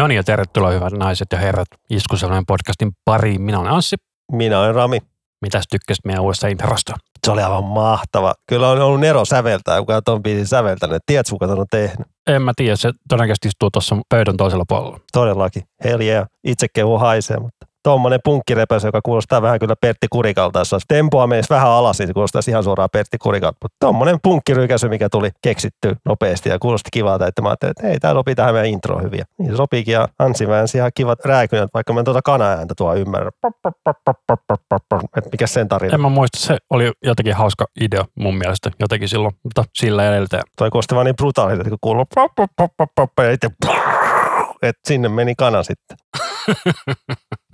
[0.00, 3.42] No niin ja tervetuloa hyvät naiset ja herrat Iskuselman podcastin pariin.
[3.42, 3.96] Minä olen Anssi.
[4.32, 4.98] Minä olen Rami.
[5.42, 6.92] Mitäs tykkäsit meidän uudesta introsta?
[7.26, 8.34] Se oli aivan mahtava.
[8.46, 11.02] Kyllä on ollut Nero säveltää, kuka ton biisin säveltänyt.
[11.06, 12.06] Tiedätkö, kuka on tehnyt?
[12.26, 14.98] En mä tiedä, se todennäköisesti istuu tuossa pöydän toisella puolella.
[15.12, 15.62] Todellakin.
[15.84, 16.26] Hell yeah.
[16.44, 20.58] Itse kehu haisee, mutta tuommoinen punkkirepös, joka kuulostaa vähän kyllä Pertti Kurikalta.
[20.58, 23.56] Jos olisi tempoa menisi vähän alas, niin se kuulostaa ihan suoraan Pertti Kurikalta.
[23.62, 28.00] Mutta tuommoinen punkkirykäsy, mikä tuli keksitty nopeasti ja kuulosti kivalta, että mä ajattelin, että hei,
[28.00, 29.24] tämä sopii tähän meidän intro hyviä.
[29.38, 32.94] Niin se sopiikin ja Ansi väänsi ihan kivat rääkynät, vaikka mä en tuota kanaääntä tuo
[32.94, 33.30] ymmärrä.
[35.16, 35.94] Että mikä sen tarina?
[35.94, 40.42] En mä muista, se oli jotenkin hauska idea mun mielestä jotenkin silloin, mutta sillä edeltä.
[40.56, 42.04] Toi kuulosti vaan niin brutaalilta, kun kuuluu
[43.22, 43.50] ja sitten
[44.62, 45.96] että sinne meni kana sitten.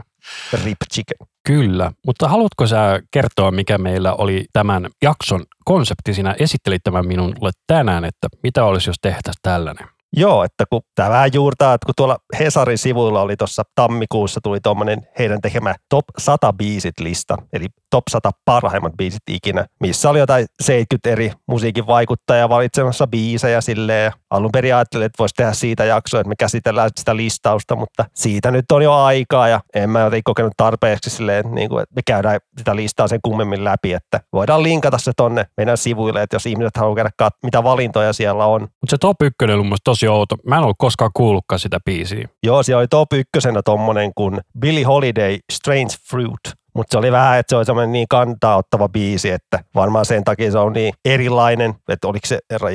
[0.65, 1.29] Rip chicken.
[1.47, 6.15] Kyllä, mutta haluatko sä kertoa, mikä meillä oli tämän jakson konsepti?
[6.15, 9.96] Sinä esittelit tämän minulle tänään, että mitä olisi, jos tehtäisiin tällainen.
[10.19, 14.61] Joo, että kun tämä vähän juurtaa, että kun tuolla Hesarin sivuilla oli tuossa tammikuussa tuli
[14.61, 20.19] tuommoinen heidän tekemä top 100 biisit lista, eli top 100 parhaimmat biisit ikinä, missä oli
[20.19, 24.13] jotain 70 eri musiikin vaikuttajaa valitsemassa biisejä silleen.
[24.31, 28.51] Alun perin ajattelin, että voisi tehdä siitä jaksoa, että me käsitellään sitä listausta, mutta siitä
[28.51, 32.03] nyt on jo aikaa ja en mä jotenkin kokenut tarpeeksi silleen, niin kuin, että me
[32.07, 36.47] käydään sitä listaa sen kummemmin läpi, että voidaan linkata se tonne meidän sivuille, että jos
[36.47, 38.61] ihmiset haluaa käydä mitä valintoja siellä on.
[38.61, 40.37] Mutta se top 1 oli mun tosi outo.
[40.47, 42.29] Mä en ollut koskaan kuullutkaan sitä biisiä.
[42.43, 46.66] Joo, siellä oli top ykkösenä tommonen kuin Billy Holiday Strange Fruit.
[46.77, 50.25] Mutta se oli vähän, että se oli semmoinen niin kantaa ottava biisi, että varmaan sen
[50.25, 52.69] takia se on niin erilainen, että oliko se herra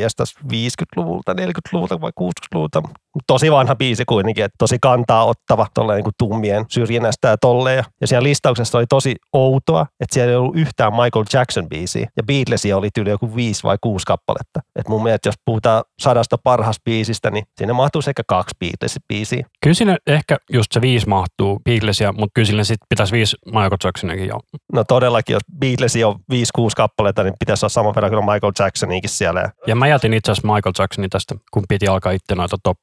[0.53, 2.81] 50-luvulta, 40-luvulta vai 60-luvulta.
[3.27, 7.83] Tosi vanha biisi kuitenkin, että tosi kantaa ottava, tolleen niin kuin tummien syrjinnästä ja tolleen.
[8.01, 12.07] Ja siellä listauksessa oli tosi outoa, että siellä ei ollut yhtään Michael Jackson biisiä.
[12.17, 14.59] Ja Beatlesia oli tyyli joku viisi vai kuusi kappaletta.
[14.75, 19.45] Et mun mielestä, jos puhutaan sadasta parhaasta biisistä, niin siinä mahtuu sekä kaksi Beatles-biisiä.
[19.63, 23.77] Kyllä siinä ehkä just se viisi mahtuu Beatlesia, mutta kyllä sinne sitten pitäisi viisi Michael
[23.91, 24.39] Jacksonikin jo.
[24.73, 26.15] No todellakin, jos Beatlesia on 5-6
[26.75, 29.51] kappaletta, niin pitäisi olla saman verran kuin Michael Jacksonikin siellä.
[29.67, 32.77] Ja mä jätin itse asiassa Michael Jacksonin tästä, kun piti alkaa itse noita top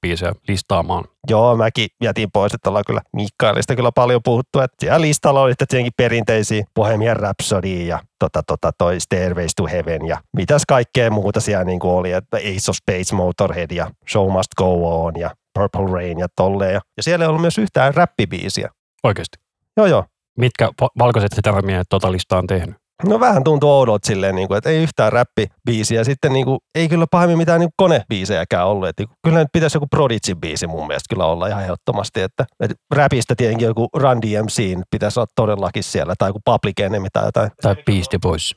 [0.48, 1.04] listaamaan.
[1.30, 5.54] Joo, mäkin jätin pois, että ollaan kyllä Mikkailista kyllä paljon puhuttu, että siellä listalla oli
[5.54, 11.40] tietenkin perinteisiä Bohemian Rhapsody ja tota, tota, toi Stairways to Heaven ja mitäs kaikkea muuta
[11.40, 15.30] siellä niin kuin oli, että Ace of Space Motorhead ja Show Must Go On ja
[15.54, 16.75] Purple Rain ja tolleen.
[16.75, 18.70] Ja, ja siellä ei ollut myös yhtään räppibiisiä.
[19.04, 19.38] Oikeasti?
[19.76, 20.04] Joo, joo.
[20.38, 22.76] Mitkä valkoiset termiehet tota listaa on tehnyt?
[23.04, 26.04] No vähän tuntuu oudolta silleen, niin kuin, että ei yhtään räppibiisiä.
[26.04, 28.88] Sitten niin kuin, ei kyllä pahemmin mitään niin konebiisejäkään ollut.
[28.88, 32.21] Että, niin kyllä nyt pitäisi joku Prodigy-biisi mun mielestä kyllä olla ihan ehdottomasti.
[32.21, 36.15] Että, että räpistä tietenkin joku Run DMC pitäisi olla todellakin siellä.
[36.19, 37.50] Tai joku Public Enemy tai jotain.
[37.62, 38.55] Tai Beastie Boys.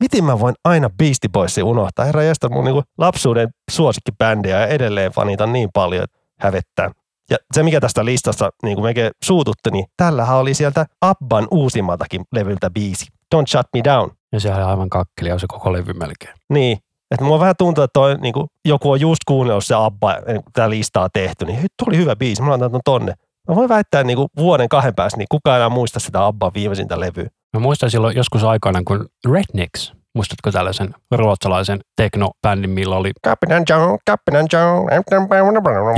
[0.00, 2.04] Miten mä voin aina Beastie Boysin unohtaa?
[2.04, 6.90] Herra jästä mun niin kuin lapsuuden suosikkibändiä ja edelleen fanitan niin paljon, että hävettää.
[7.30, 12.22] Ja se, mikä tästä listasta niin kuin mekin suututti, niin tällähän oli sieltä Abban uusimmaltakin
[12.32, 13.06] levyltä biisi.
[13.34, 14.10] Don't Shut Me Down.
[14.32, 16.34] Ja se oli aivan kakkeli, on se koko levy melkein.
[16.50, 16.78] Niin.
[17.10, 20.42] Että mua vähän tuntuu, että toi, niin kuin, joku on just kuunnellut se Abba, niin
[20.52, 23.14] tämä listaa tehty, niin tuo oli hyvä biisi, mä laitan ton tonne.
[23.48, 26.54] Mä voin väittää, että niin kuin vuoden kahden päästä, niin kukaan enää muista sitä Abban
[26.54, 27.28] viimeisintä levyä.
[27.52, 33.10] Mä muistan silloin joskus aikana, kun Rednecks Muistatko tällaisen ruotsalaisen teknobändin, millä oli...
[33.26, 34.88] Captain John, Captain John.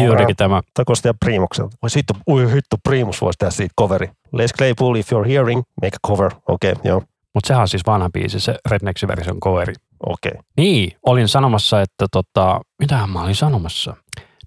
[0.04, 0.62] Juurikin tämä.
[0.74, 1.76] Tämä kuulosti Primukselta.
[1.82, 4.10] Voi hitto, ui hitto, Primus voisi tehdä siitä coveri.
[4.32, 6.30] Les Claypool, if you're hearing, make a cover.
[6.48, 7.02] Okei, okay, joo.
[7.34, 9.74] Mutta sehän on siis vanha biisi, se Rednecksin version coveri.
[10.06, 10.30] Okei.
[10.30, 10.42] Okay.
[10.56, 13.96] Niin, olin sanomassa, että tota, mitähän mä olin sanomassa?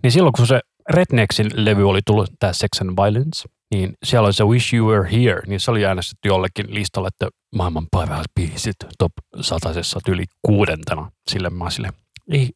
[0.03, 0.59] Niin silloin kun se
[0.89, 5.11] Rednecksin levy oli tullut, tämä Sex and Violence, niin siellä oli se Wish You Were
[5.11, 9.11] Here, niin se oli äänestetty jollekin listalle, että maailman parhaat biisit top
[9.41, 11.11] satasessa yli kuudentena.
[11.29, 11.89] Sille mä sille,
[12.31, 12.49] ei,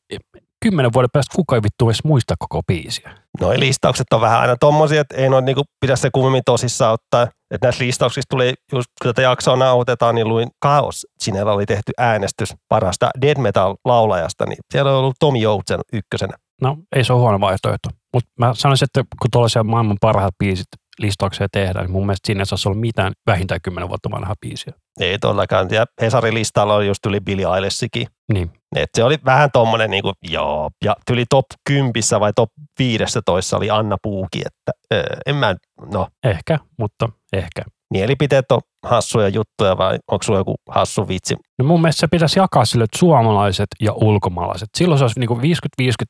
[0.64, 3.18] kymmenen vuoden päästä kukaan ei vittu edes muista koko biisiä.
[3.42, 7.24] No listaukset on vähän aina tommosia, että ei noin niinku pidä se kummemmin tosissaan ottaa.
[7.24, 11.08] Että näissä listauksissa tuli, just kun tätä jaksoa nauhoitetaan, niin luin Kaos.
[11.20, 16.34] Sinellä oli tehty äänestys parasta dead metal laulajasta, niin siellä on ollut Tomi Joutsen ykkösenä.
[16.62, 17.90] No ei se ole huono vaihtoehto.
[18.14, 20.68] Mutta mä sanoisin, että kun tuollaisia maailman parhaat biisit
[21.00, 24.74] listauksia tehdään, niin mun mielestä sinne ei saisi olla mitään vähintään kymmenen vuotta vanhaa biisiä.
[25.00, 25.68] Ei todellakaan.
[25.72, 28.08] Ja Hesarin listalla oli just yli Billy Eilishkin.
[28.34, 28.52] Niin.
[28.76, 30.70] Et se oli vähän tommonen niinku, joo.
[30.86, 32.50] Ja tyli top 10 vai top
[32.80, 35.56] 15 oli Anna Puuki, että öö, en mä,
[35.92, 36.08] no.
[36.24, 37.62] Ehkä, mutta ehkä.
[37.94, 41.36] Mielipiteet on hassuja juttuja vai onko sulla joku hassu vitsi?
[41.60, 44.70] No mun mielestä se pitäisi jakaa sille, että suomalaiset ja ulkomaalaiset.
[44.78, 45.40] Silloin se olisi niinku 50-50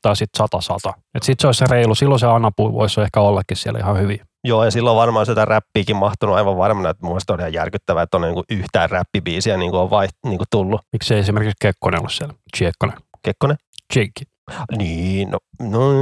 [0.02, 0.46] tai sitten
[0.88, 0.90] 100-100.
[1.14, 1.94] Että sitten se olisi se reilu.
[1.94, 4.20] Silloin se Anna Puu voisi ehkä ollakin siellä ihan hyvin.
[4.44, 8.16] Joo, ja silloin varmaan sitä räppiäkin mahtunut aivan varmana, että mun on ihan järkyttävää, että
[8.16, 10.80] on niin kuin yhtään räppibiisiä niin kuin on vaiht, niin kuin tullut.
[10.92, 12.34] Miksi ei esimerkiksi Kekkonen ollut siellä?
[12.52, 12.96] Tsekkonen.
[13.22, 13.56] Kekkonen?
[13.96, 14.33] Jake.
[14.78, 15.92] Niin, no, no,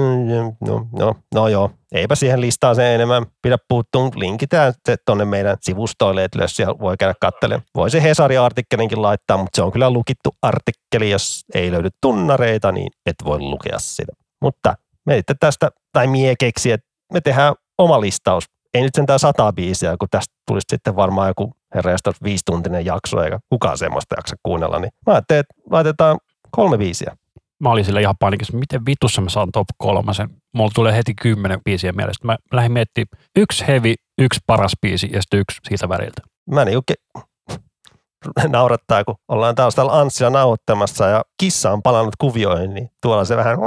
[0.60, 1.70] no, no, no joo.
[1.92, 6.78] Eipä siihen listaan sen enemmän pidä puuttua, linkitään se tuonne meidän sivustoille, että jos siellä
[6.78, 7.66] voi käydä katselemaan.
[7.74, 11.10] Voi se Hesari-artikkelinkin laittaa, mutta se on kyllä lukittu artikkeli.
[11.10, 14.12] Jos ei löydy tunnareita, niin et voi lukea sitä.
[14.42, 14.74] Mutta
[15.06, 18.44] me tästä, tai mie keksi, että me tehdään oma listaus.
[18.74, 23.38] Ei nyt sentään sata biisiä, kun tästä tulisi sitten varmaan joku herrasta viisituntinen jakso, eikä
[23.48, 24.78] kukaan semmoista jaksa kuunnella.
[24.78, 26.18] Niin mä ajattelin, että laitetaan
[26.50, 27.16] kolme biisiä
[27.62, 30.30] mä olin sille ihan painikissa, miten vitussa mä saan top kolmasen.
[30.54, 32.26] Mulla tulee heti kymmenen biisiä mielestä.
[32.26, 36.22] Mä lähdin miettimään yksi heavy, yksi paras biisi ja sitten yksi siitä väliltä.
[36.50, 37.22] Mä ke-
[38.48, 43.36] naurattaa, kun ollaan taas täällä Anssilla nauhoittamassa ja kissa on palannut kuvioihin, niin tuolla se
[43.36, 43.58] vähän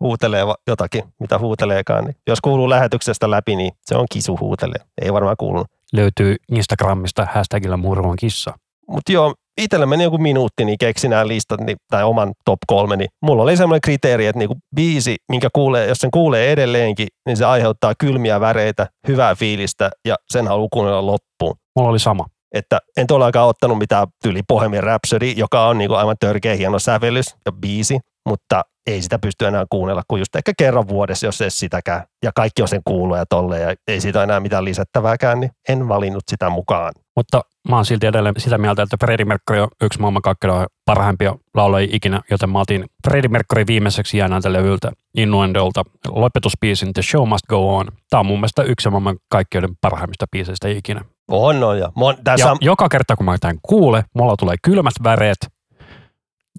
[0.00, 2.04] huutelee jotakin, mitä huuteleekaan.
[2.04, 4.80] Niin jos kuuluu lähetyksestä läpi, niin se on kisu huutelee.
[5.02, 5.66] Ei varmaan kuulunut.
[5.92, 8.58] Löytyy Instagramista hashtagilla murron kissa.
[8.88, 12.96] Mutta joo, itsellä meni joku minuutti, niin keksin nämä listat niin, tai oman top kolme,
[12.96, 17.36] niin mulla oli semmoinen kriteeri, että niinku biisi, minkä kuulee, jos sen kuulee edelleenkin, niin
[17.36, 21.54] se aiheuttaa kylmiä väreitä, hyvää fiilistä ja sen haluaa kuunnella loppuun.
[21.76, 22.24] Mulla oli sama.
[22.54, 27.36] Että en tuollakaan ottanut mitään tyli Bohemian Rhapsody, joka on niinku aivan törkeä hieno sävellys
[27.46, 27.98] ja biisi,
[28.28, 32.02] mutta ei sitä pysty enää kuunnella kuin just ehkä kerran vuodessa, jos ei sitäkään.
[32.22, 35.88] Ja kaikki on sen kuullut ja tolleen ja ei siitä enää mitään lisättävääkään, niin en
[35.88, 36.92] valinnut sitä mukaan.
[37.16, 41.34] Mutta mä oon silti edelleen sitä mieltä, että Freddie Mercury on yksi maailman kakkela parhaimpia
[41.54, 47.46] laulajia ikinä, joten mä otin Freddie Mercury viimeiseksi jäänältä levyltä Innuendolta lopetuspiisin The Show Must
[47.48, 47.86] Go On.
[48.10, 51.04] Tämä on mun mielestä yksi maailman kaikkeuden parhaimmista biiseistä ikinä.
[51.30, 51.78] On, on.
[51.78, 52.48] Ja, mon, tässä...
[52.48, 55.38] ja joka kerta kun mä tämän kuule, mulla tulee kylmät väreet,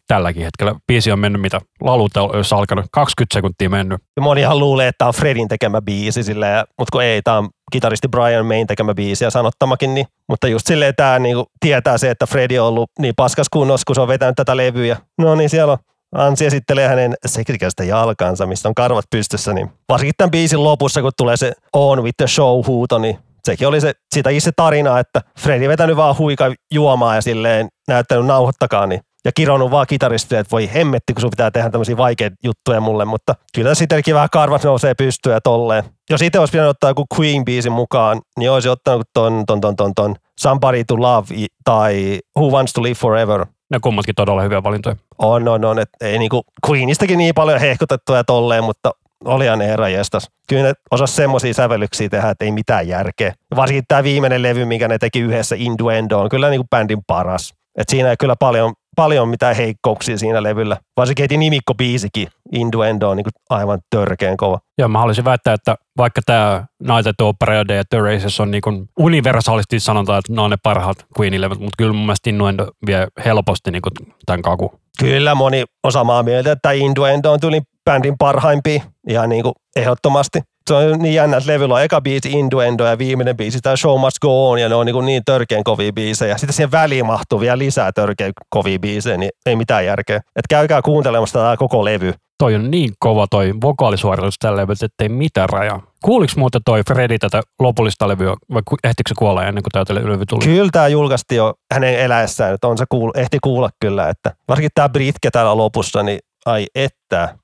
[0.08, 0.76] tälläkin hetkellä.
[0.88, 4.02] Biisi on mennyt, mitä laululta olisi alkanut, 20 sekuntia mennyt.
[4.16, 7.50] Ja monihan luulee, että tämä on Fredin tekemä biisi, silleen, mutta kun ei, tämä on
[7.72, 12.10] kitaristi Brian Mayn tekemä biisi ja sanottamakin, niin, mutta just silleen tämä niin tietää se,
[12.10, 14.98] että Fredi on ollut niin paskas kunnossa, kun se on vetänyt tätä levyä.
[15.18, 15.80] No niin, siellä on
[16.16, 21.12] Ansi esittelee hänen seksikästä jalkansa, missä on karvat pystyssä, niin varsinkin tämän biisin lopussa, kun
[21.18, 25.22] tulee se On with the show huuto, niin sekin oli se, siitä itse tarina, että
[25.40, 30.52] Fredi vetänyt vaan huika juomaa ja silleen näyttänyt nauhoittakaa, niin ja kironut vaan kitaristia, että
[30.52, 34.64] voi hemmetti, kun sun pitää tehdä tämmöisiä vaikeita juttuja mulle, mutta kyllä sittenkin vähän karvat
[34.64, 35.84] nousee pystyä ja tolleen.
[36.10, 39.94] Jos itse olisi pitänyt ottaa joku Queen-biisin mukaan, niin olisi ottanut ton, ton, ton, ton,
[39.96, 41.28] ton Somebody to Love
[41.64, 43.46] tai Who Wants to Live Forever.
[43.70, 44.96] Ne kummatkin todella hyviä valintoja.
[45.18, 45.80] On, on, on.
[45.80, 48.92] Et ei niinku Queenistäkin niin paljon hehkutettuja tolleen, mutta
[49.26, 50.30] olihan ne herra jestas.
[50.50, 53.34] Kyllä ne osas semmoisia sävellyksiä tehdä, että ei mitään järkeä.
[53.56, 57.54] Varsinkin tämä viimeinen levy, minkä ne teki yhdessä Induendo, on kyllä niinku bändin paras.
[57.78, 60.78] Et siinä ei kyllä paljon paljon mitään heikkouksia siinä levyllä.
[60.98, 64.60] Varsinkin heti nimikko-biisikin, Induendo on niin aivan törkeän kova.
[64.78, 68.62] Joo, mä haluaisin väittää, että vaikka tämä Night at Opera ja The Races on niin
[69.00, 73.72] universaalisti sanotaan, että ne on ne parhaat Queenin-levyt, mutta kyllä mun mielestä Innuendo vie helposti
[73.72, 73.82] niin
[74.26, 74.80] tämän kaku.
[75.00, 80.42] Kyllä moni on samaa mieltä, että Innuendo on tuli bändin parhaimpia ihan niin kuin ehdottomasti
[80.68, 84.00] se on niin jännä, että levyllä on eka biisi Induendo ja viimeinen biisi tämä Show
[84.00, 86.38] Must Go On ja ne on niin, niin törkeän kovia biisejä.
[86.38, 90.18] Sitten siihen väliin mahtuu vielä lisää törkeän kovia biisejä, niin ei mitään järkeä.
[90.18, 92.14] Että käykää kuuntelemassa tätä koko levy.
[92.40, 95.82] Toi on niin kova toi vokaalisuoritus tällä levyllä, että ei mitään rajaa.
[96.04, 100.26] Kuuliko muuten toi Fredi tätä lopullista levyä vai ehtikö se kuolla ennen kuin tämä levy
[100.26, 100.44] tuli?
[100.44, 104.72] Kyllä tämä julkaisti jo hänen eläessään, että on se kuul, ehti kuulla kyllä, että varsinkin
[104.76, 107.36] tämä Britke täällä lopussa, niin ai että.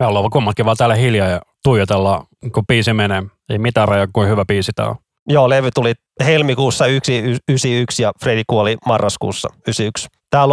[0.00, 3.22] Me ollaan kummatkin vaan täällä hiljaa ja tuijotellaan, kun biisi menee.
[3.50, 4.96] Ei mitään raja, kuin hyvä biisi tämä on.
[5.28, 5.92] Joo, levy tuli
[6.24, 10.08] helmikuussa 91 ja Freddy kuoli marraskuussa 91.
[10.30, 10.44] Tää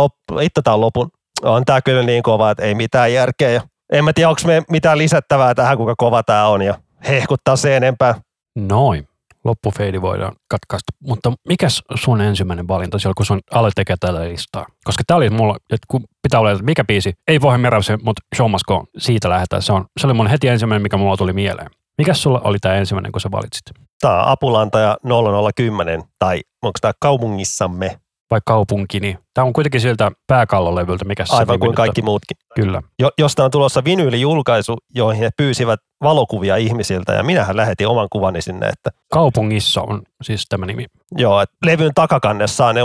[0.42, 1.10] itse tää on lopun.
[1.44, 3.50] On tää kyllä niin kova, että ei mitään järkeä.
[3.50, 3.62] Ja
[3.94, 6.76] en mä tiedä, onko me mitään lisättävää tähän, kuinka kova tää on ja
[7.08, 8.16] hehkuttaa se enempää.
[8.56, 9.08] Noin
[9.46, 10.92] loppufeidi voidaan katkaista.
[11.00, 14.66] Mutta mikä sun ensimmäinen valinta siellä, kun sun aloit tekemään tätä listaa?
[14.84, 18.22] Koska tämä oli mulla, että kun pitää olla, että mikä biisi, ei voi Merapse, mutta
[18.36, 19.62] Show Must Go, siitä lähdetään.
[19.62, 21.70] Se, on, se oli mun heti ensimmäinen, mikä mulla tuli mieleen.
[21.98, 23.64] Mikä sulla oli tämä ensimmäinen, kun sä valitsit?
[24.02, 28.00] Tämä Apulantaja 0010, tai onko tämä kaupungissamme?
[28.32, 29.18] Vai kaupunkini.
[29.36, 32.38] Tämä on kuitenkin siltä pääkallolevyltä, mikä se Aivan kuin kaikki muutkin.
[32.56, 32.82] Kyllä.
[33.00, 38.42] Jo, josta on tulossa vinyylijulkaisu, joihin he pyysivät valokuvia ihmisiltä ja minähän lähetin oman kuvani
[38.42, 38.68] sinne.
[38.68, 38.90] Että...
[39.12, 40.86] Kaupungissa on siis tämä nimi.
[41.18, 42.76] Joo, että levyn takakannessa on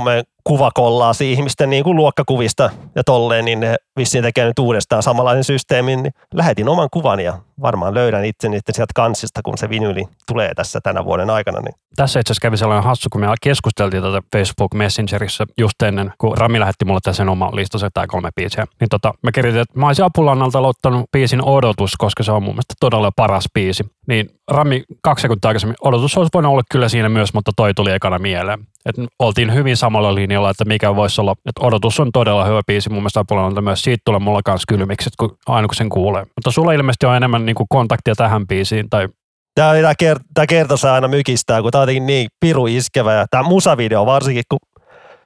[0.45, 6.03] kuvakollaasi ihmisten niin kuin luokkakuvista ja tolleen, niin ne vissiin tekee nyt uudestaan samanlaisen systeemin.
[6.03, 10.55] Niin lähetin oman kuvan ja varmaan löydän itse niiden sieltä kansista, kun se vinyli tulee
[10.55, 11.61] tässä tänä vuoden aikana.
[11.61, 11.75] Niin.
[11.97, 16.39] Tässä itse asiassa kävi sellainen hassu, kun me keskusteltiin tätä Facebook Messengerissa just ennen, kun
[16.41, 18.67] Rami lähetti mulle tässä sen oman listansa, tämä kolme biisiä.
[18.81, 22.55] Niin tota, mä kirjoitin, että mä olisin Apulannalta aloittanut biisin Odotus, koska se on mun
[22.55, 23.85] mielestä todella paras biisi.
[24.09, 27.93] Niin Rami kaksi sekuntia aikaisemmin, Odotus olisi voinut olla kyllä siinä myös, mutta toi tuli
[27.93, 28.59] ekana mieleen.
[28.87, 32.91] Et oltiin hyvin samalla linjalla, että mikä voisi olla, että Odotus on todella hyvä biisi
[32.91, 33.83] mun mielestä Apulannalta myös.
[33.83, 36.23] Siitä tulee mulla kanssa kylmikset, kun, aina kun sen kuulee.
[36.23, 39.09] Mutta sulla ilmeisesti on enemmän niin kuin kontaktia tähän biisiin, tai
[39.55, 43.13] Tämä, tämä, kert- tämä kertosa aina mykistää, kun tämä on niin piru iskevä.
[43.13, 44.59] Ja tämä musavideo varsinkin, kun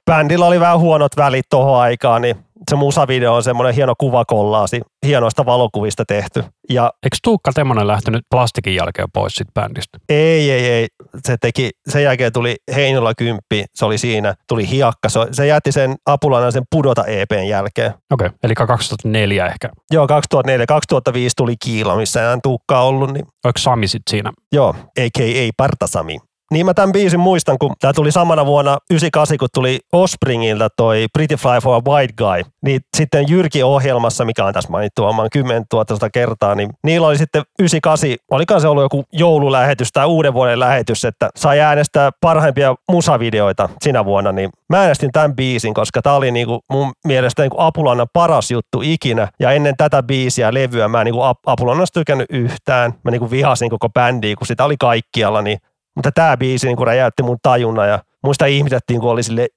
[0.05, 2.35] bändillä oli vähän huonot välit tuohon aikaan, niin
[2.69, 6.43] se musavideo on semmoinen hieno kuvakollaasi, hienoista valokuvista tehty.
[6.69, 9.97] Ja Eikö Tuukka Temmonen lähtenyt plastikin jälkeen pois sit bändistä?
[10.09, 10.87] ei, ei, ei.
[11.27, 15.09] Se teki, sen jälkeen tuli Heinola kymppi, se oli siinä, tuli hiakka.
[15.09, 17.93] Se, se jätti sen apulana sen pudota EPn jälkeen.
[18.11, 18.37] Okei, okay.
[18.43, 19.69] eli 2004 ehkä.
[19.91, 24.31] Joo, 2004, 2005 tuli Kiila, missä ei enää Tuukkaa ollut, niin Oliko Sami sit siinä?
[24.51, 24.69] Joo,
[24.99, 25.49] a.k.a.
[25.57, 26.17] Partasami.
[26.51, 31.05] Niin mä tämän biisin muistan, kun tämä tuli samana vuonna 98, kun tuli Ospringilta toi
[31.13, 32.51] Pretty Fly for a White Guy.
[32.61, 37.43] Niin sitten Jyrki-ohjelmassa, mikä on tässä mainittu oman 10 000 kertaa, niin niillä oli sitten
[37.59, 43.69] 98, olikaan se ollut joku joululähetys tai uuden vuoden lähetys, että sai äänestää parhaimpia musavideoita
[43.81, 48.07] sinä vuonna, niin mä äänestin tämän biisin, koska tämä oli niinku mun mielestä niinku Apulannan
[48.13, 49.27] paras juttu ikinä.
[49.39, 52.93] Ja ennen tätä biisiä, levyä, mä en niinku Ap- Apulannasta tykännyt yhtään.
[53.03, 55.57] Mä niinku vihasin koko bändiä, kun sitä oli kaikkialla, niin
[55.95, 59.47] mutta tämä biisi niin räjäytti mun tajunnan ja muista ihmisettiin, kun oli silleen,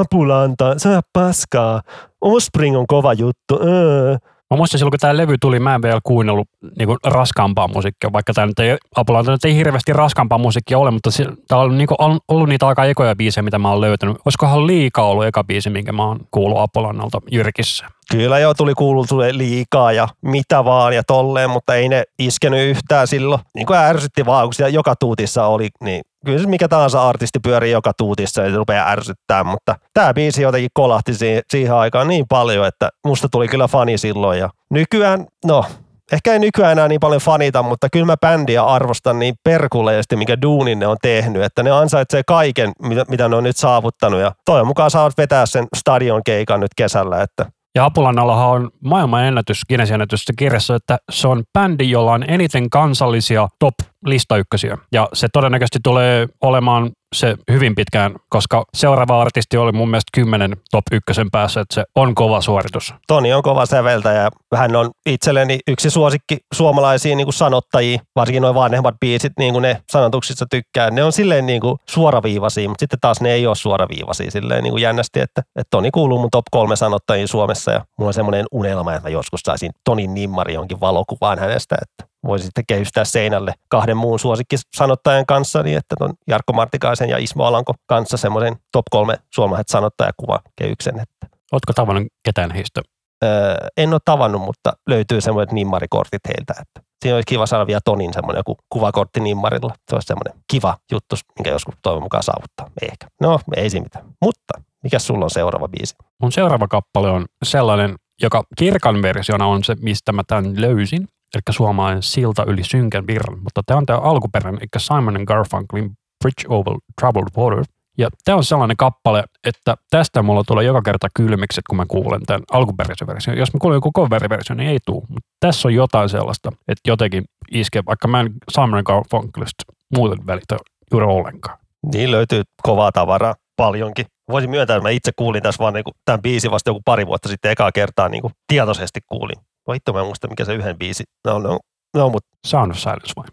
[0.00, 1.82] Apulanta, sä paskaa,
[2.20, 4.16] Ospring on kova juttu, öö.
[4.50, 6.48] Mä muistan silloin, kun tämä levy tuli, mä en vielä kuunnellut
[6.78, 10.90] niin kuin raskaampaa musiikkia, vaikka tämä nyt ei, Apulanta nyt ei hirveästi raskaampaa musiikkia ole,
[10.90, 11.10] mutta
[11.48, 14.16] tämä on niin kuin, on ollut niitä aika ekoja biisejä, mitä mä oon löytänyt.
[14.24, 17.86] Olisikohan liikaa ollut eka biisi, minkä mä oon kuullut Apulannalta Jyrkissä?
[18.10, 23.06] Kyllä joo, tuli kuultu liikaa ja mitä vaan ja tolleen, mutta ei ne iskenyt yhtään
[23.06, 23.40] silloin.
[23.54, 27.72] Niin kuin ärsytti vaan, kun joka tuutissa oli, niin kyllä se mikä tahansa artisti pyörii
[27.72, 32.66] joka tuutissa ja rupeaa ärsyttää, mutta tämä biisi jotenkin kolahti siihen, siihen aikaan niin paljon,
[32.66, 35.64] että musta tuli kyllä fani silloin ja nykyään, no
[36.12, 40.42] ehkä ei nykyään enää niin paljon fanita, mutta kyllä mä bändiä arvostan niin perkuleesti, mikä
[40.42, 44.32] duunin ne on tehnyt, että ne ansaitsee kaiken, mitä, mitä ne on nyt saavuttanut ja
[44.44, 49.60] toivon mukaan saavat vetää sen stadion keikan nyt kesällä, että Ja Apulannallahan on maailman ennätys,
[49.68, 54.78] Guinnessin ennätys kirjassa, että se on bändi, jolla on eniten kansallisia top listaykkösiä.
[54.92, 60.56] Ja se todennäköisesti tulee olemaan se hyvin pitkään, koska seuraava artisti oli mun mielestä kymmenen
[60.70, 62.94] top ykkösen päässä, että se on kova suoritus.
[63.06, 68.54] Toni on kova säveltäjä hän on itselleni yksi suosikki suomalaisia niin kuin sanottajia, varsinkin noin
[68.54, 70.90] vanhemmat biisit, niin kuin ne sanotuksissa tykkää.
[70.90, 74.72] Ne on silleen niin kuin suoraviivaisia, mutta sitten taas ne ei ole suoraviivaisia silleen niin
[74.72, 78.46] kuin jännästi, että, että Toni kuuluu mun top kolme sanottajia Suomessa ja mulla on semmoinen
[78.52, 83.54] unelma, että mä joskus saisin Tonin nimmari jonkin valokuvaan hänestä, että voisi sitten kehystää seinälle
[83.68, 88.84] kahden muun suosikkisanottajan kanssa, niin että ton Jarkko Martikaisen ja Ismo Alanko kanssa semmoisen top
[88.90, 91.00] kolme suomalaiset sanottajakuva kehyksen.
[91.00, 92.80] Että, Ootko tavannut ketään heistä?
[93.24, 97.80] öö, en ole tavannut, mutta löytyy semmoiset nimmarikortit heiltä, että siinä olisi kiva saada vielä
[97.84, 99.74] Tonin semmoinen joku kuvakortti nimmarilla.
[99.90, 102.70] Se olisi semmoinen kiva juttu, minkä joskus toivon mukaan saavuttaa.
[102.82, 103.06] Ehkä.
[103.20, 104.04] No, ei siinä mitään.
[104.20, 105.94] Mutta mikä sulla on seuraava biisi?
[106.22, 111.08] Mun seuraava kappale on sellainen, joka kirkan versiona on se, mistä mä tämän löysin.
[111.34, 113.38] Eli suomalainen silta yli synkän virran.
[113.42, 115.90] Mutta tämä on tämä alkuperäinen, eli Simon and Garfunkelin
[116.24, 117.64] Bridge Over Troubled Water.
[117.98, 122.22] Ja tämä on sellainen kappale, että tästä mulla tulee joka kerta kylmikset, kun mä kuulen
[122.26, 123.38] tämän alkuperäisen version.
[123.38, 125.02] Jos mä kuulen joku cover-versio, niin ei tule.
[125.08, 129.64] Mutta tässä on jotain sellaista, että jotenkin iskee, vaikka mä en Simon and Garfunkelista
[129.96, 130.56] muuten välitä
[130.92, 131.58] juuri ollenkaan.
[131.92, 134.06] Niin löytyy kovaa tavaraa paljonkin.
[134.30, 137.28] Voisin myöntää, että mä itse kuulin tässä vaan niin tämän biisin vasta joku pari vuotta
[137.28, 139.36] sitten ekaa kertaa niin kuin tietoisesti kuulin.
[139.66, 141.04] Voi hitto, mä en muista mikä se yhden biisi.
[141.26, 141.58] No, no,
[141.96, 143.26] no mutta Sound of Silence vai?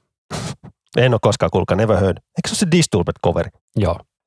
[0.97, 2.17] en ole koskaan kuulkaa, never heard.
[2.17, 3.50] Eikö se ole se Disturbed coveri?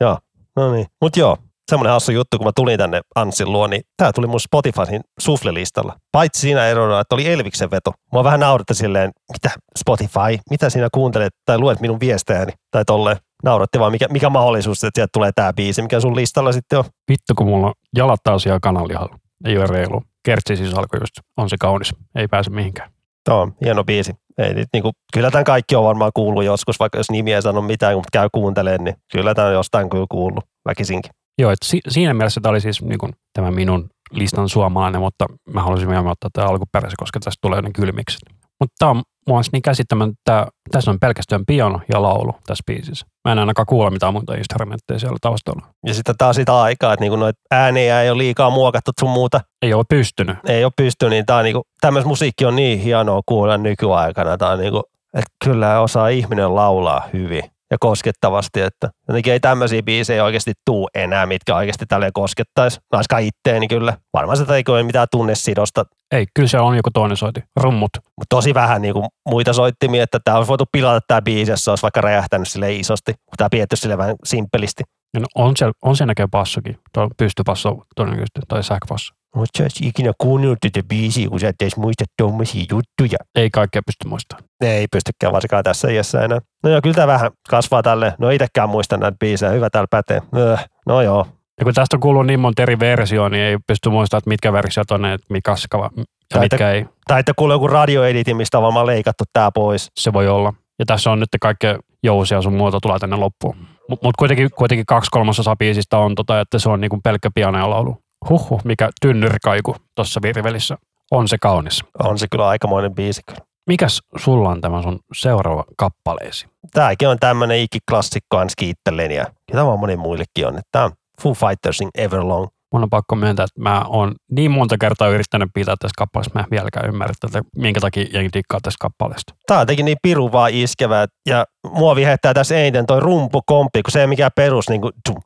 [0.01, 0.19] Joo.
[0.57, 0.87] No niin.
[1.01, 1.39] Mutta joo,
[1.71, 5.97] semmoinen hassu juttu, kun mä tulin tänne Anssin luo, niin tää tuli mun Spotifyn suflelistalla.
[6.13, 7.93] Paitsi siinä erona, että oli Elviksen veto.
[8.13, 13.17] Mua vähän nauratti silleen, mitä Spotify, mitä siinä kuuntelet tai luet minun viestejäni tai tolleen.
[13.45, 16.85] Nauratti vaan, mikä, mikä mahdollisuus, että sieltä tulee tää biisi, mikä sun listalla sitten on.
[17.11, 19.19] Vittu, kun mulla on jalat taas ihan kananlihalla.
[19.45, 20.03] Ei ole reilu.
[20.25, 21.13] Kertsi siis alkoi just.
[21.37, 21.95] On se kaunis.
[22.15, 22.91] Ei pääse mihinkään.
[23.25, 24.13] Tämä on hieno biisi.
[24.39, 27.63] Ei, niin kuin, kyllä tämän kaikki on varmaan kuullut joskus, vaikka jos nimi ei sano
[27.63, 31.11] mitään, mutta käy kuuntelemaan, niin kyllä tämä on jostain kyllä kuullut, väkisinkin.
[31.39, 35.27] Joo, että si- siinä mielessä tämä oli siis niin kuin, tämä minun listan suomalainen, mutta
[35.55, 38.21] mä halusin vielä ottaa tämä alkuperäisen, koska tästä tulee ne kylmikset.
[38.61, 43.07] Mutta tämä on mua on niin käsittämättä, tässä on pelkästään piano ja laulu tässä biisissä.
[43.25, 45.67] Mä en ainakaan kuule mitään muita instrumentteja siellä taustalla.
[45.87, 49.41] Ja sitten taas sitä aikaa, että niinku noita ääniä ei ole liikaa muokattu sun muuta.
[49.63, 50.37] Ei ole pystynyt.
[50.49, 54.39] Ei ole pystynyt, niin tää on niinku, tämmöis musiikki on niin hienoa kuulla nykyaikana.
[54.39, 54.83] Tää on niinku,
[55.15, 57.54] että kyllä osaa ihminen laulaa hyvin.
[57.71, 62.81] Ja koskettavasti, että jotenkin ei tämmöisiä biisejä oikeasti tuu enää, mitkä oikeasti tälleen koskettaisi.
[62.93, 63.97] Naiskaan itteeni kyllä.
[64.13, 67.43] Varmaan se ei ole mitään tunnesidosta, Ei, kyllä se on joku toinen soiti.
[67.61, 67.91] Rummut.
[67.97, 71.65] mutta tosi vähän niin kuin muita soittimia, että tämä olisi voitu pilata tämä biisi, jos
[71.65, 74.83] se olisi vaikka räjähtänyt sille isosti, tämä pietty sille vähän simppelisti.
[75.19, 76.79] No on, se, on se näkee passokin.
[76.93, 79.15] Tuo pystypasso todennäköisesti, tai sähköpasso.
[79.35, 83.19] Mutta sä ikinä kuunnellut tätä biisiä, kun sä et edes muista tuommoisia juttuja.
[83.35, 84.49] Ei kaikkea pysty muistamaan.
[84.61, 86.39] Ei pystykään varsinkaan tässä iässä enää.
[86.63, 88.15] No joo, kyllä tämä vähän kasvaa tälle.
[88.19, 89.53] No itekään muista näitä biisejä.
[89.53, 90.23] Hyvä täällä pätee.
[90.37, 91.27] Öh, no joo.
[91.59, 94.53] Ja kun tästä on kuullut niin monta eri versioa, niin ei pysty muistamaan, että mitkä
[94.53, 96.87] versiot on ne, että mikä kaskava ja Tai mitkä ei.
[97.07, 99.91] Tai että kuulee joku radioeditin, mistä on varmaan leikattu tää pois.
[100.01, 100.53] Se voi olla.
[100.79, 103.57] Ja tässä on nyt kaikkea jousia sun muuta tulee tänne loppuun.
[103.89, 108.04] Mutta mut kuitenkin, kuitenkin kaksi kolmasosa biisistä on tota, että se on niinku pelkkä pianoja-laulu.
[108.31, 110.79] Huhhuh, mikä tynnyrikaiku tuossa virvelissä.
[111.11, 111.85] On se kaunis.
[112.05, 113.23] On se kyllä aikamoinen biisi.
[113.27, 113.41] kyllä.
[113.67, 116.47] Mikäs sulla on tämä sun seuraava kappaleesi?
[116.73, 120.61] Tääkin on tämmönen ikiklassikko ainakin itselleni ja tämä on moni muillekin on.
[120.73, 122.47] Tämä on Foo Fightersin Everlong.
[122.73, 126.41] Mun on pakko myöntää, että mä oon niin monta kertaa yrittänyt pitää tässä kappaleessa, mä
[126.41, 129.35] en vieläkään ymmärrä, että minkä takia jengi dikkaa tästä kappaleesta.
[129.47, 131.07] Tää on jotenkin niin piru vaan iskevä.
[131.29, 135.19] Ja mua vihettää tässä eniten toi rumpukomppi, kun se ei mikään perus niin kuin tsch,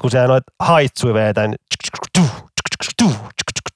[0.00, 1.58] kun se noit haitsui vetää, niin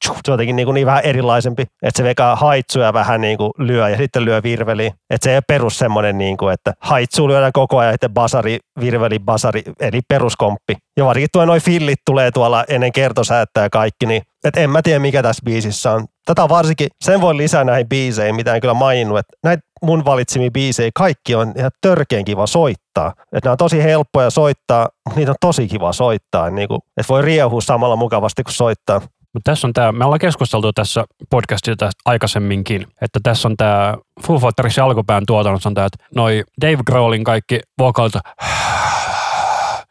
[0.06, 3.50] se on jotenkin niin, kuin niin vähän erilaisempi, että se vekaa haitsuja vähän niin kuin
[3.58, 4.92] lyö ja sitten lyö virveliin.
[5.10, 8.14] Että se ei ole perus semmoinen, niin kuin, että haitsu lyödään koko ajan että sitten
[8.14, 10.76] basari, virveli, basari, eli peruskomppi.
[10.96, 14.82] Ja varsinkin tuo noin fillit tulee tuolla ennen kertosäättä ja kaikki, niin et en mä
[14.82, 16.04] tiedä mikä tässä biisissä on.
[16.25, 20.50] Tätä varsinkin, sen voi lisää näihin biiseihin, mitä en kyllä maininnut, että näitä mun valitsimia
[20.50, 23.08] biisejä kaikki on ihan törkeän kiva soittaa.
[23.08, 27.08] Että nämä on tosi helppoja soittaa, mutta niitä on tosi kiva soittaa, niin kuin, että
[27.08, 29.00] voi riehua samalla mukavasti kuin soittaa.
[29.36, 33.94] Mutta tässä on tämä, me ollaan keskusteltu tässä podcastissa tästä aikaisemminkin, että tässä on tämä
[34.26, 38.14] Foo Fightersin alkupään tuotannossa on tämä, että noi Dave Grohlin kaikki vokaalit,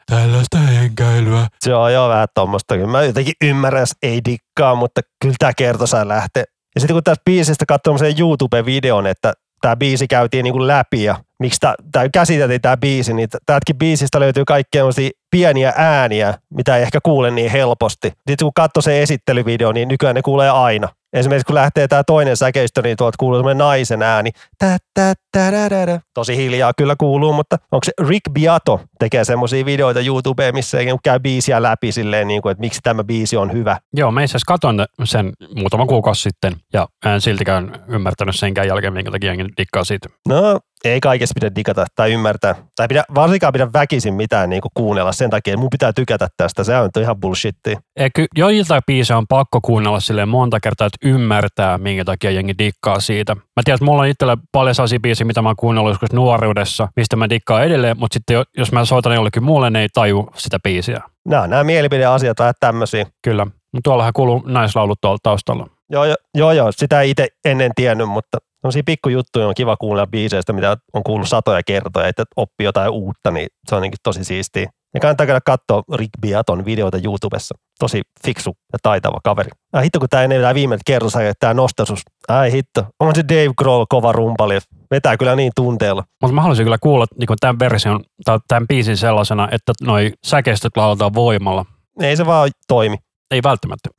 [0.05, 1.47] tällaista henkäilyä.
[1.59, 2.75] Se on jo vähän tuommoista.
[2.77, 6.43] Mä jotenkin ymmärrän, jos ei dikkaa, mutta kyllä tämä kertosaa lähtee.
[6.75, 11.03] Ja sitten kun tästä biisistä katsoo semmoisen YouTube-videon, että tämä biisi käytiin niin kuin läpi
[11.03, 11.60] ja miksi
[11.91, 14.86] tämä käsiteltiin tämä biisi, niin täältäkin biisistä löytyy kaikkea
[15.32, 18.08] pieniä ääniä, mitä ei ehkä kuule niin helposti.
[18.08, 20.89] Sitten kun katsoo se esittelyvideo, niin nykyään ne kuulee aina.
[21.13, 24.32] Esimerkiksi kun lähtee tämä toinen säkeistö, niin tuolta kuuluu semmoinen naisen ääni.
[24.58, 26.00] Tä, tä, tä, tä, tä, tä.
[26.13, 30.86] Tosi hiljaa kyllä kuuluu, mutta onko se Rick Beato tekee semmoisia videoita YouTubeen, missä ei
[31.04, 33.78] käy biisiä läpi silleen, niin kuin, että miksi tämä biisi on hyvä.
[33.93, 39.12] Joo, mä itse katsoin sen muutama kuukausi sitten ja en siltikään ymmärtänyt senkään jälkeen, minkä
[39.12, 40.10] takia jengi dikkaa siitä.
[40.30, 42.56] No, ei kaikessa pidä digata tai ymmärtää.
[42.76, 46.63] Tai pidä, varsinkaan pidä väkisin mitään niin kuunnella sen takia, että mun pitää tykätä tästä.
[46.63, 47.80] Se on ihan bullshittia.
[47.95, 52.56] Ei, ky- joiltain biisejä on pakko kuunnella silleen monta kertaa, että ymmärtää, minkä takia jengi
[52.58, 53.36] dikkaa siitä.
[53.36, 56.88] Mä tiedän, että mulla on itsellä paljon sellaisia biisejä, mitä mä oon kuunnellut joskus nuoruudessa,
[56.95, 60.30] mistä mä dikkaan edelleen, mutta sitten jo- jos mä soitan jollekin muulle, ne ei taju
[60.36, 61.02] sitä biisiä.
[61.28, 63.06] Nämä nämä mielipideasiat vähän tämmöisiä.
[63.24, 63.45] Kyllä.
[63.45, 65.67] Mutta tuollahan kuuluu naislaulut tuolla taustalla.
[65.89, 70.08] Joo, joo, joo, joo, sitä ei itse ennen tiennyt, mutta sellaisia pikkujuttuja on kiva kuunnella
[70.08, 74.24] biiseistä, mitä on kuullut satoja kertoja, että oppii jotain uutta, niin se on niin tosi
[74.24, 74.69] siistiä.
[74.93, 77.56] Ja kannattaa käydä katsoa Rick Beaton videoita YouTubessa.
[77.80, 79.50] Tosi fiksu ja taitava kaveri.
[79.74, 82.02] Ai hitto, kun tämä ennen tämä viimeinen kerros, tämä nostasus.
[82.28, 84.60] Ai hitto, on se Dave Grohl kova rumpali.
[84.91, 86.04] Vetää kyllä niin tunteella.
[86.21, 90.78] Mutta mä haluaisin kyllä kuulla niin tämän version tai tämän biisin sellaisena, että noi säkeistöt
[90.78, 91.65] lauletaan voimalla.
[92.02, 92.98] Ei se vaan toimi.
[93.32, 93.89] Ei välttämättä.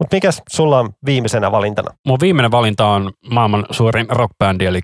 [0.00, 1.90] Mutta mikäs sulla on viimeisenä valintana?
[2.06, 4.80] Mun viimeinen valinta on maailman suurin rockbändi, eli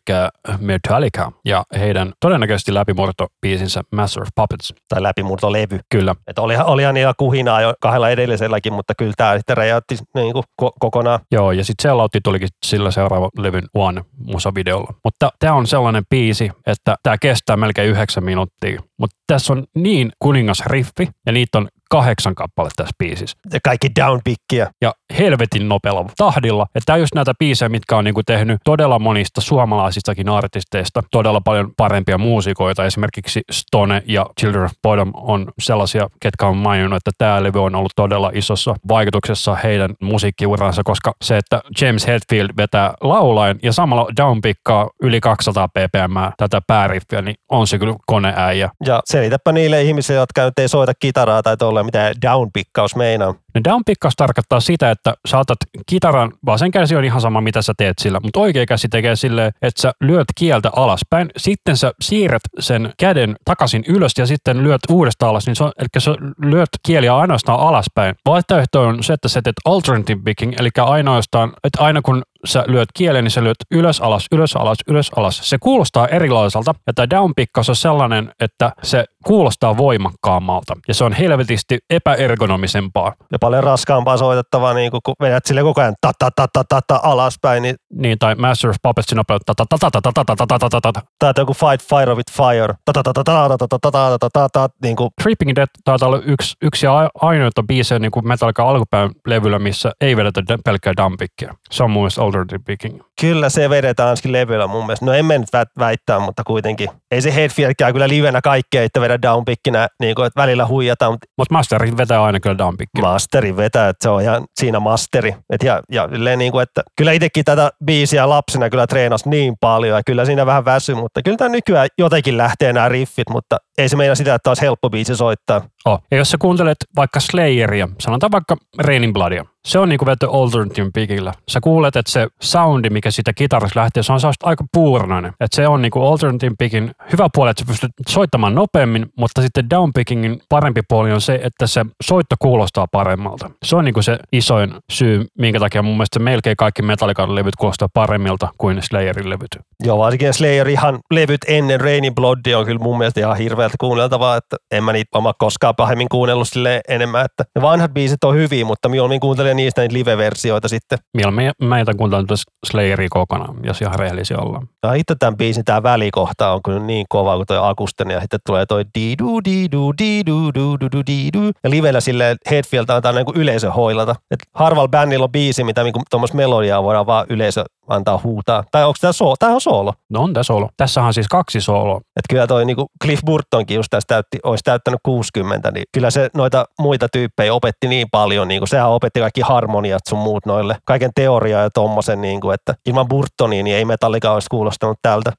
[0.58, 4.74] Metallica, ja heidän todennäköisesti läpimurtobiisinsä Master of Puppets.
[4.88, 5.80] Tai läpimurtolevy.
[5.90, 6.14] Kyllä.
[6.26, 10.44] Että olihan, olihan niillä kuhinaa jo kahdella edelliselläkin, mutta kyllä tämä sitten räjäytti niin kuin
[10.62, 11.20] ko- kokonaan.
[11.32, 14.94] Joo, ja sitten Selloutti tulikin sillä seuraava levyn One musavideolla.
[15.04, 18.82] Mutta tämä on sellainen biisi, että tämä kestää melkein yhdeksän minuuttia.
[18.98, 23.38] Mutta tässä on niin kuningas riffi, ja niitä on kahdeksan kappaletta tässä biisissä.
[23.52, 24.70] Ja kaikki downpickia.
[24.82, 26.66] Ja helvetin nopealla tahdilla.
[26.74, 31.40] Ja tämä on just näitä biisejä, mitkä on niinku tehnyt todella monista suomalaisistakin artisteista todella
[31.40, 32.84] paljon parempia muusikoita.
[32.84, 37.74] Esimerkiksi Stone ja Children of Bodom on sellaisia, ketkä on maininnut, että tämä levy on
[37.74, 44.06] ollut todella isossa vaikutuksessa heidän musiikkiuransa, koska se, että James Hetfield vetää laulain ja samalla
[44.16, 48.70] downpickaa yli 200 ppm tätä pääriffiä, niin on se kyllä koneäijä.
[48.86, 53.34] Ja selitäpä niille ihmisille, jotka nyt ei soita kitaraa tai tuolla, mitä downpickaus meinaa.
[53.56, 57.98] No downpickaus tarkoittaa sitä, että saatat kitaran, vasen käsi on ihan sama mitä sä teet
[57.98, 62.92] sillä, mutta oikea käsi tekee silleen, että sä lyöt kieltä alaspäin, sitten sä siirrät sen
[62.98, 67.16] käden takaisin ylös ja sitten lyöt uudestaan alas, niin se on, eli sä lyöt kieliä
[67.16, 68.14] ainoastaan alaspäin.
[68.26, 72.88] Vaihtoehto on se, että sä teet alternative picking, eli ainoastaan, että aina kun sä lyöt
[72.94, 75.50] kielen, niin sä lyöt ylös, alas, ylös, alas, ylös, alas.
[75.50, 76.74] Se kuulostaa erilaiselta.
[76.86, 80.74] Ja tämä downpikkaus on sellainen, että se kuulostaa voimakkaammalta.
[80.88, 83.12] Ja se on helvetisti epäergonomisempaa.
[83.32, 86.80] Ja paljon raskaampaa soitettavaa, niin kun vedät sille koko ajan ta ta ta ta ta,
[86.86, 89.54] ta alaspäin, niin Niin, tai Master of Puppets nopeutta.
[89.56, 91.00] ta- ta- ta- ta- ta- ta- ta- ta- ta- ta- ta- ta- ta.
[91.18, 94.18] tai joku Fight Fire with Fire, ta ta ta ta ta ta ta ta ta
[94.18, 98.10] ta ta ta niin kuin Creeping Dead taitaa olla yksi, yksi ja ainoita biisejä niin
[98.10, 101.54] kuin Metallica alkupään levyllä, missä ei vedetä pelkkää dumpikkia.
[101.70, 103.00] Se on mun mielestä Older Than Picking.
[103.20, 105.06] Kyllä se vedetään ainakin levyllä mun mielestä.
[105.06, 106.88] No en mä nyt vä- väittää, mutta kuitenkin.
[107.10, 111.26] Ei se Headfieldkään kyllä livenä kaikkea, että vedä downpickinä, niin kuin, että välillä huijataan, mutta
[111.38, 113.02] Mutta Masterin vetää aina kyllä dumpikkia.
[113.04, 115.34] masteri vetää, että se on ihan siinä masteri.
[115.50, 119.96] Et ja, ja niin kuin, että kyllä itsekin tätä biisiä lapsena kyllä treenasi niin paljon
[119.96, 123.88] ja kyllä siinä vähän väsy, mutta kyllä tämä nykyään jotenkin lähtee nämä riffit, mutta ei
[123.88, 125.62] se meina sitä, että olisi helppo biisi soittaa.
[125.84, 126.02] Oh.
[126.10, 130.90] Ja jos sä kuuntelet vaikka Slayeria, sanotaan vaikka Raining Bloodia, se on niinku vetty Alternative
[130.94, 131.32] Pickillä.
[131.48, 135.32] Sä kuulet, että se soundi, mikä siitä kitarasta lähtee, se on sellaista aika puurnainen.
[135.40, 139.70] Että se on niinku Alternative Pickin hyvä puoli, että sä pystyt soittamaan nopeammin, mutta sitten
[139.70, 143.50] downpickingin parempi puoli on se, että se soitto kuulostaa paremmalta.
[143.64, 147.88] Se on niinku se isoin syy, minkä takia mun mielestä melkein kaikki Metallican levyt kuulostaa
[147.94, 149.58] paremmilta kuin Slayerin levyt.
[149.84, 154.36] Joo, varsinkin Slayer ihan levyt ennen Rainy Blood on kyllä mun mielestä ihan hirveältä kuunneltavaa,
[154.36, 158.34] että en mä niitä oma koskaan pahemmin kuunnellut sille enemmän, että ne vanhat biisit on
[158.34, 160.98] hyviä, mutta mieluummin kuuntelen niistä niitä live-versioita sitten.
[161.16, 164.68] Mieluummin mä jätän kuuntelemaan Slayeria kokonaan, jos ihan rehellisiä ollaan.
[164.82, 168.40] Ja itse tämän biisin tämä välikohta on kyllä niin kova kuin toi akusten ja sitten
[168.46, 174.14] tulee toi diidu diidu diidu diidu diidu ja livellä sille Headfield antaa niin yleisö hoilata.
[174.30, 178.64] Et harvalla bändillä on biisi, mitä niin tuommoista melodiaa voidaan vaan yleisö antaa huutaa.
[178.70, 179.36] Tai onko tämä soolo?
[179.38, 179.92] Tämä on soolo.
[180.10, 180.68] No on tämä soolo.
[180.76, 181.96] Tässä on siis kaksi sooloa.
[181.96, 186.30] että kyllä toi niinku Cliff Burtonkin just tässä täytti, olisi täyttänyt 60, niin kyllä se
[186.34, 188.48] noita muita tyyppejä opetti niin paljon.
[188.48, 190.76] Niinku, sehän opetti kaikki harmoniat sun muut noille.
[190.84, 195.32] Kaiken teoriaa ja tommosen, niinku, että ilman Burtonia niin ei metallika olisi kuulostanut tältä.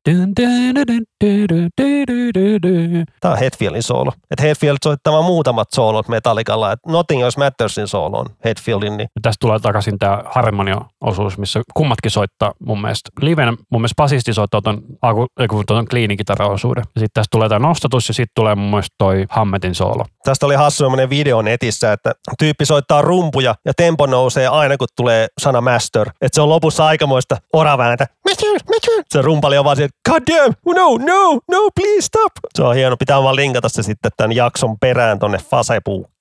[3.21, 4.11] Tämä on Hetfieldin soolo.
[4.31, 8.97] että Hetfield soittaa muutamat soolot metallikalla että Nothing Else Mattersin soolo on Hetfieldin.
[8.97, 9.09] Niin.
[9.21, 13.09] Tästä tulee takaisin tämä harmonia-osuus, missä kummatkin soittaa mun mielestä.
[13.21, 14.81] Livenä mun mielestä basisti soittaa ton,
[15.67, 16.83] ton cleanin kitaraosuuden.
[16.95, 20.05] Ja sitten tästä tulee tämä nostatus ja sitten tulee mun mielestä toi Hammetin soolo.
[20.23, 24.87] Tästä oli hassu semmoinen video netissä, että tyyppi soittaa rumpuja ja tempo nousee aina kun
[24.95, 26.09] tulee sana master.
[26.09, 28.07] Että se on lopussa aikamoista oravääntä.
[28.29, 29.03] Master, master.
[29.09, 32.31] Se rumpali on vaan siellä, god damn, no, no, no, please stop.
[32.55, 35.37] Se on hieno, pitää vaan linkata se sitten tämän jakson perään tonne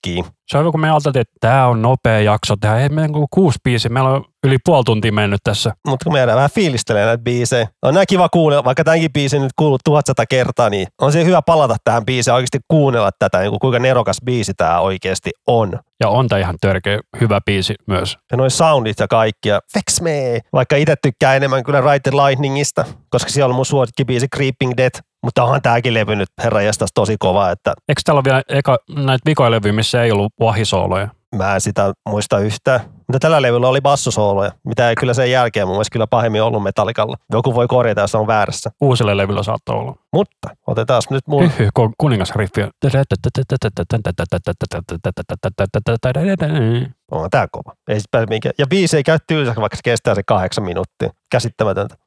[0.07, 0.37] Facebookiin.
[0.47, 2.55] Se on hyvä, kun me ajateltiin, että tämä on nopea jakso.
[2.61, 3.89] Tämä ei meidän kuin kuusi biisiä.
[3.89, 5.73] Meillä on yli puoli tuntia mennyt tässä.
[5.89, 9.53] Mutta kun meidän vähän fiilistelee näitä biisejä, on näin kiva kuunnella, vaikka tämänkin biisin nyt
[9.57, 13.51] kuullut tuhatsata kertaa, niin on se hyvä palata tähän biisiin ja oikeasti kuunnella tätä, niin
[13.51, 15.79] kuin kuinka nerokas biisi tämä oikeasti on.
[16.01, 18.19] Ja on tämä ihan törkeä hyvä biisi myös.
[18.31, 19.49] Ja noin soundit ja kaikki.
[19.49, 20.41] Ja Vex me!
[20.53, 25.01] Vaikka itse tykkää enemmän kyllä the Lightningista, koska siellä on mun suosikkibiisi Creeping Death.
[25.23, 26.61] Mutta onhan tääkin levy nyt herra
[26.95, 31.09] tosi kova, että Eikö täällä ole vielä eka, näitä vikoilevyjä, missä ei ollut vahisooloja?
[31.37, 32.81] mä en sitä muista yhtään.
[33.09, 36.63] Mutta tällä levyllä oli bassosooloja, mitä ei kyllä sen jälkeen mun mielestä kyllä pahemmin ollut
[36.63, 37.17] Metallicalla.
[37.33, 38.71] Joku voi korjata, jos on väärässä.
[38.81, 39.95] Uusille levyllä saattaa olla.
[40.13, 42.61] Mutta otetaan nyt mun Hyhy, kun kuningasriffi.
[47.11, 47.73] On tää kova.
[47.89, 48.55] Ei sit pääse mihinkään.
[48.59, 51.11] Ja biisi ei käy tylsäksi, vaikka se kestää se kahdeksan minuuttia.
[51.31, 52.06] Käsittämätöntä.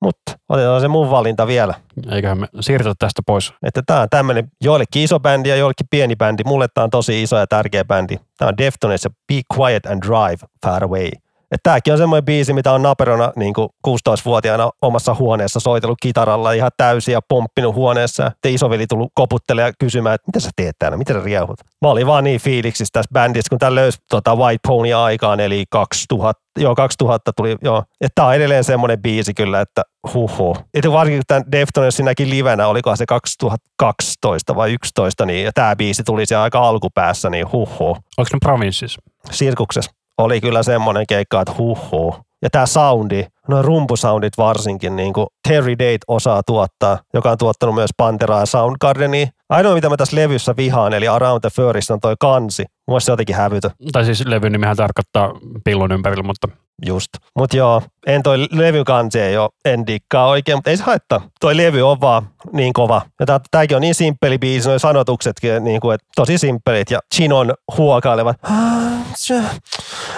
[0.00, 1.74] Mutta otetaan se mun valinta vielä.
[2.10, 3.52] Eiköhän me siirrytä tästä pois.
[3.62, 6.42] Että tää on tämmönen joillekin iso bändi ja joillekin pieni bändi.
[6.46, 8.16] Mulle tää on tosi iso ja tärkeä bändi.
[8.38, 11.10] Tää on Deftones ja Be Quiet and Drive Far Away.
[11.52, 13.54] Että tääkin on semmoinen biisi, mitä on naperona niin
[13.88, 18.22] 16-vuotiaana omassa huoneessa soitellut kitaralla ihan täysin ja pomppinut huoneessa.
[18.22, 21.60] Ja isoveli tullut koputtelemaan ja kysymään, että mitä sä teet täällä, mitä sä riehut.
[21.82, 25.64] Mä olin vaan niin fiiliksissä tässä bändissä, kun tää löysi tota White Pony aikaan, eli
[25.70, 27.84] 2000, joo 2000 tuli, joo.
[28.00, 29.82] Että tää on edelleen semmoinen biisi kyllä, että
[30.14, 30.56] huhu.
[30.74, 36.02] Että varsinkin tämän Deftonesin näki livenä, olikohan se 2012 vai 11, niin ja tää biisi
[36.04, 38.98] tuli siellä aika alkupäässä, niin huhu Onko ne Provinces?
[39.30, 42.20] sirkuksessa oli kyllä semmoinen keikka, että huhhuh.
[42.42, 47.74] Ja tämä soundi, noin rumpusoundit varsinkin, niin kuin Terry Date osaa tuottaa, joka on tuottanut
[47.74, 49.26] myös Panteraa ja Soundgardenia.
[49.48, 52.64] Ainoa, mitä mä tässä levyssä vihaan, eli Around the Furissa on toi kansi.
[52.88, 55.32] Mun se jotenkin hävytö, Tai siis levyn nimihän tarkoittaa
[55.64, 56.48] pillon ympärillä, mutta
[56.86, 57.08] just.
[57.38, 61.20] Mut joo, en toi levykansi ei ole, en dikkaa oikein, mutta ei se haittaa.
[61.40, 63.02] Toi levy on vaan niin kova.
[63.20, 66.90] Ja tää, tääkin on niin simppeli biisi, noi sanotuksetkin, niin kuin, että tosi simppelit.
[66.90, 68.36] Ja Chinon huokailevat.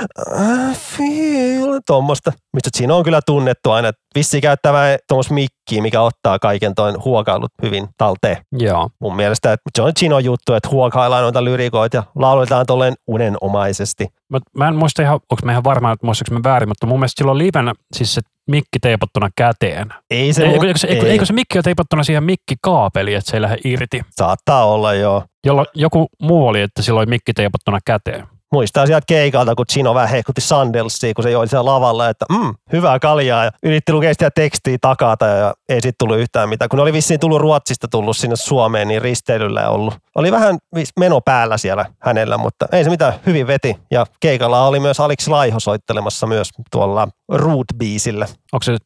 [0.03, 2.33] I feel, tommosta.
[2.53, 7.05] Mistä Chino on kyllä tunnettu aina, että Vissi käyttävää tuommoista mikkiä, mikä ottaa kaiken toin
[7.05, 8.37] huokailut hyvin talteen.
[8.53, 8.91] Joo.
[9.01, 14.07] Mun mielestä että se on Chino juttu, että huokaillaan noita lyrikoita ja lauletaan tolleen unenomaisesti.
[14.29, 16.99] Mä, mä en muista ihan, onko mä ihan varma, että muistaaks mä väärin, mutta mun
[16.99, 18.21] mielestä silloin livenä siis se
[18.51, 19.89] mikki teipattuna käteen.
[20.11, 21.13] Ei se, Eikö, mu- eikö, se, eikö, ei.
[21.13, 24.03] eikö se mikki ole teipattuna siihen mikkikaapeliin, että se ei lähde irti?
[24.11, 25.25] Saattaa olla joo.
[25.47, 28.27] Jollo, joku muu oli, että silloin mikki teipattuna käteen.
[28.53, 32.55] Muistaa sieltä keikalta, kun Chino vähän hehkutti Sandelsia, kun se joi siellä lavalla, että mm,
[32.73, 36.69] hyvää kaljaa ja yritti lukea sitä tekstiä takata ja ei siitä tullut yhtään mitään.
[36.69, 39.95] Kun ne oli vissiin tullut Ruotsista tullut sinne Suomeen, niin risteilyllä ei ollut.
[40.15, 40.59] Oli vähän
[40.99, 43.77] meno päällä siellä hänellä, mutta ei se mitään, hyvin veti.
[43.91, 48.27] Ja keikalla oli myös Alex Laiho soittelemassa myös tuolla Root-biisillä.
[48.53, 48.77] Onko se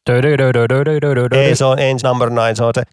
[1.39, 2.83] Ei, se on Ain't Number Nine, se on se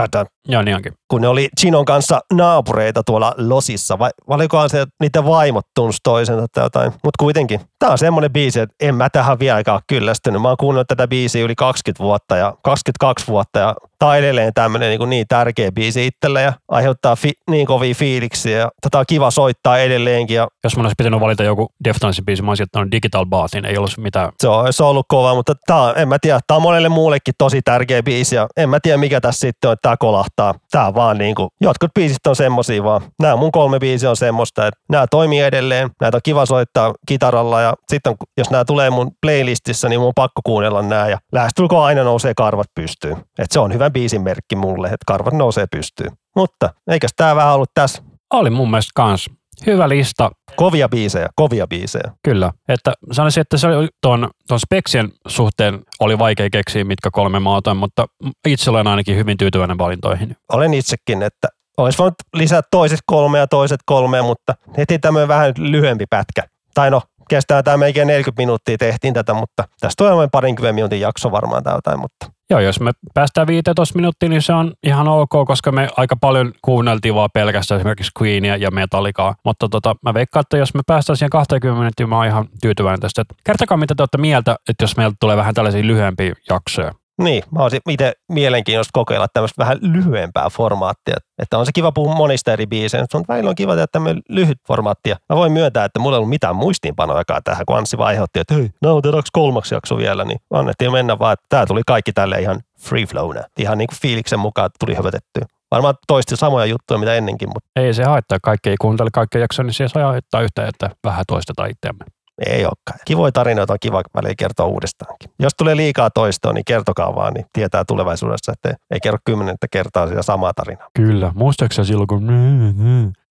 [0.00, 0.26] Tätä.
[0.48, 0.92] Joo, niin onkin.
[1.08, 5.98] Kun ne oli Chinon kanssa naapureita tuolla Losissa, vai olikohan se, että niiden vaimot tunsi
[6.02, 6.90] toisensa tai jotain.
[6.90, 10.42] Mutta kuitenkin, tämä on semmoinen biisi, että en mä tähän vieläkään kyllästynyt.
[10.42, 13.76] Mä oon kuunnellut tätä biisiä yli 20 vuotta ja 22 vuotta ja
[14.18, 18.98] edelleen tämmöinen niin, niin tärkeä biisi itselle ja aiheuttaa fi, niin kovia fiiliksiä ja tätä
[18.98, 22.64] on kiva soittaa edelleenkin ja Jos mun olisi pitänyt valita joku Deftonesin biisi, mä olisin
[22.64, 24.32] ottanut Digital Bathin, ei ollut mitään.
[24.40, 26.88] se on, se on ollut kova, mutta tää on, en mä tiedä, tämä on monelle
[26.88, 30.54] muullekin tosi tärkeä biisi ja en mä tiedä mikä tässä sitten on, että tämä kolahtaa.
[30.70, 33.00] Tää on vaan niin kuin, jotkut biisit on semmosia vaan.
[33.20, 37.60] Nämä mun kolme biisi on semmoista, että nämä toimii edelleen, näitä on kiva soittaa kitaralla
[37.60, 41.84] ja sitten jos nämä tulee mun playlistissä, niin mun on pakko kuunnella nämä ja lähestulkoon
[41.84, 43.16] aina nousee karvat pystyyn.
[43.38, 46.12] Et se on hyvä biisin merkki mulle, että karvat nousee pystyyn.
[46.36, 49.30] Mutta eikös tää vähän ollut tässä Oli mun mielestä kans
[49.66, 52.12] hyvä lista, kovia biisejä, kovia biisejä.
[52.24, 52.52] kyllä.
[52.68, 57.74] Että sanoisin, että se oli ton, ton speksien suhteen oli vaikea keksiä, mitkä kolme maata,
[57.74, 58.06] mutta
[58.48, 60.36] itse olen ainakin hyvin tyytyväinen valintoihin.
[60.52, 61.48] olen itsekin, että
[61.78, 66.42] olisi voinut lisätä toiset kolme ja toiset kolme, mutta heti tämmöinen vähän lyhyempi pätkä.
[66.74, 71.00] Tai no, kestää tämä melkein 40 minuuttia tehtiin tätä, mutta tästä tulee noin parinkymmenen minuutin
[71.00, 75.08] jakso varmaan tai jotain, mutta Joo, jos me päästään 15 minuuttiin, niin se on ihan
[75.08, 79.34] ok, koska me aika paljon kuunneltiin vaan pelkästään esimerkiksi Queenia ja Metallicaa.
[79.44, 83.00] Mutta tota, mä veikkaan, että jos me päästään siihen 20 minuuttiin, mä oon ihan tyytyväinen
[83.00, 83.24] tästä.
[83.44, 86.92] Kertokaa, mitä te olette mieltä, että jos meiltä tulee vähän tällaisia lyhyempiä jaksoja.
[87.24, 91.16] Niin, mä olisin itse mielenkiintoista kokeilla tämmöistä vähän lyhyempää formaattia.
[91.42, 94.58] Että on se kiva puhua monista eri biiseistä, mutta välillä on kiva tehdä tämmöinen lyhyt
[94.68, 95.10] formaatti.
[95.10, 98.54] Ja Mä voin myöntää, että mulla ei ollut mitään muistiinpanojakaan tähän, kun Anssi vaihdotti, että
[98.54, 102.60] hei, nautetaankos kolmaksi jakso vielä, niin annettiin mennä vaan, että tää tuli kaikki tälle ihan
[102.80, 103.40] free flowna.
[103.58, 105.46] Ihan niin kuin fiiliksen mukaan tuli höpötettyä.
[105.70, 109.66] Varmaan toisti samoja juttuja mitä ennenkin, mutta Ei se haittaa, kaikki ei kuuntele kaikkia jaksoja,
[109.66, 112.04] niin se saa haittaa yhtä, että vähän toistetaan itseämme.
[112.46, 112.98] Ei olekaan.
[113.04, 115.30] Kivoja tarinoita on kiva väliin kertoa uudestaankin.
[115.38, 120.08] Jos tulee liikaa toistoa, niin kertokaa vaan, niin tietää tulevaisuudessa, että ei kerro kymmenettä kertaa
[120.08, 120.88] sitä samaa tarinaa.
[120.94, 122.28] Kyllä, muistaakseni silloin, kun...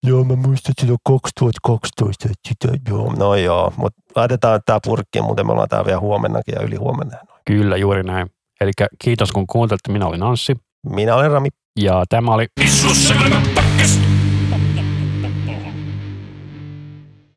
[0.04, 3.14] Joo, mä muistan silloin 2012, että sitä, joo.
[3.18, 7.18] No joo, mutta laitetaan tämä purkkiin, muuten me ollaan täällä vielä huomennakin ja yli huomenna.
[7.46, 8.28] Kyllä, juuri näin.
[8.62, 8.72] Eli
[9.04, 10.56] kiitos kun kuuntelitte, minä olin Anssi.
[10.90, 11.50] Minä olen Rami.
[11.80, 13.14] Ja tämä oli Issussa